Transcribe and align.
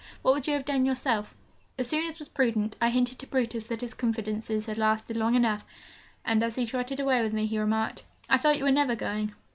What 0.23 0.33
would 0.33 0.47
you 0.47 0.53
have 0.55 0.65
done 0.65 0.83
yourself? 0.87 1.35
As 1.77 1.87
soon 1.87 2.07
as 2.07 2.17
was 2.17 2.27
prudent, 2.27 2.75
I 2.81 2.89
hinted 2.89 3.19
to 3.19 3.27
Brutus 3.27 3.67
that 3.67 3.81
his 3.81 3.93
confidences 3.93 4.65
had 4.65 4.79
lasted 4.79 5.15
long 5.15 5.35
enough; 5.35 5.63
and 6.25 6.41
as 6.41 6.55
he 6.55 6.65
trotted 6.65 6.99
away 6.99 7.21
with 7.21 7.33
me, 7.35 7.45
he 7.45 7.59
remarked, 7.59 8.03
'I 8.27 8.37
thought 8.39 8.57
you 8.57 8.63
were 8.63 8.71
never 8.71 8.95
going.' 8.95 9.35